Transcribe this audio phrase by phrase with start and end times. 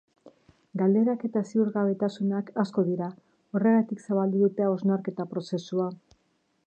[0.79, 3.11] Galderak eta ziurgabetasunak asko dira,
[3.59, 5.89] horregatik zabaldu dute hausnarketa prozesua.